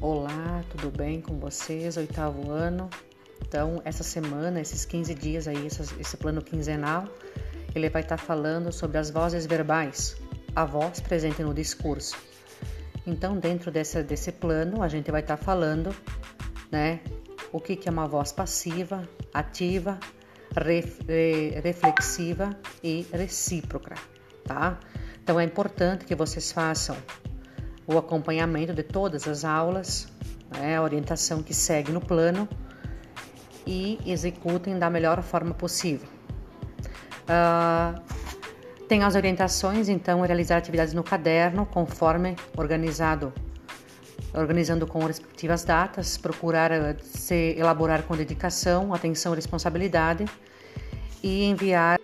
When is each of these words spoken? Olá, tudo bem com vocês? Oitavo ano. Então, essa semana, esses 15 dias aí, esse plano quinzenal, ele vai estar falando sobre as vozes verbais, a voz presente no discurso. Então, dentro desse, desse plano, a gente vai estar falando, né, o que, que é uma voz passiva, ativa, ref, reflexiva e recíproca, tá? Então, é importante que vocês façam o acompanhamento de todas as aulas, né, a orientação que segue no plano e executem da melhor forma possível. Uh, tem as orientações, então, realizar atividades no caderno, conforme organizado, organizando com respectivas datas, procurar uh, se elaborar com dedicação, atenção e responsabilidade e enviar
Olá, 0.00 0.64
tudo 0.70 0.96
bem 0.96 1.20
com 1.20 1.40
vocês? 1.40 1.96
Oitavo 1.96 2.52
ano. 2.52 2.88
Então, 3.42 3.82
essa 3.84 4.04
semana, 4.04 4.60
esses 4.60 4.84
15 4.84 5.12
dias 5.12 5.48
aí, 5.48 5.66
esse 5.66 6.16
plano 6.16 6.40
quinzenal, 6.40 7.04
ele 7.74 7.90
vai 7.90 8.02
estar 8.02 8.16
falando 8.16 8.70
sobre 8.70 8.96
as 8.96 9.10
vozes 9.10 9.44
verbais, 9.44 10.16
a 10.54 10.64
voz 10.64 11.00
presente 11.00 11.42
no 11.42 11.52
discurso. 11.52 12.16
Então, 13.04 13.38
dentro 13.38 13.72
desse, 13.72 14.00
desse 14.04 14.30
plano, 14.30 14.84
a 14.84 14.88
gente 14.88 15.10
vai 15.10 15.20
estar 15.20 15.36
falando, 15.36 15.92
né, 16.70 17.00
o 17.50 17.58
que, 17.58 17.74
que 17.74 17.88
é 17.88 17.92
uma 17.92 18.06
voz 18.06 18.30
passiva, 18.30 19.02
ativa, 19.34 19.98
ref, 20.56 21.00
reflexiva 21.60 22.56
e 22.84 23.04
recíproca, 23.12 23.96
tá? 24.44 24.78
Então, 25.20 25.40
é 25.40 25.44
importante 25.44 26.04
que 26.04 26.14
vocês 26.14 26.52
façam 26.52 26.96
o 27.88 27.96
acompanhamento 27.96 28.74
de 28.74 28.82
todas 28.82 29.26
as 29.26 29.44
aulas, 29.44 30.08
né, 30.50 30.76
a 30.76 30.82
orientação 30.82 31.42
que 31.42 31.54
segue 31.54 31.90
no 31.90 32.00
plano 32.00 32.46
e 33.66 33.98
executem 34.06 34.78
da 34.78 34.90
melhor 34.90 35.22
forma 35.22 35.54
possível. 35.54 36.06
Uh, 37.24 38.00
tem 38.86 39.02
as 39.02 39.14
orientações, 39.14 39.88
então, 39.88 40.20
realizar 40.20 40.58
atividades 40.58 40.92
no 40.92 41.02
caderno, 41.02 41.66
conforme 41.66 42.36
organizado, 42.56 43.32
organizando 44.34 44.86
com 44.86 45.04
respectivas 45.04 45.64
datas, 45.64 46.18
procurar 46.18 46.70
uh, 46.70 46.96
se 47.02 47.54
elaborar 47.58 48.02
com 48.02 48.14
dedicação, 48.14 48.92
atenção 48.92 49.32
e 49.32 49.36
responsabilidade 49.36 50.26
e 51.22 51.44
enviar 51.44 51.98